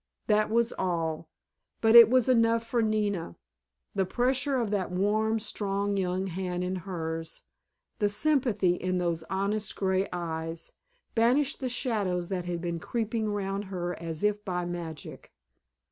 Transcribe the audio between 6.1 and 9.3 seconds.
hand in hers, the sympathy in those